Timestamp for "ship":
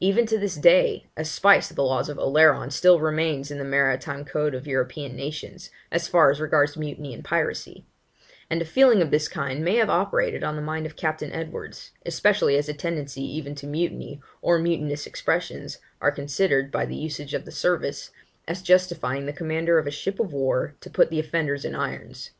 19.90-20.18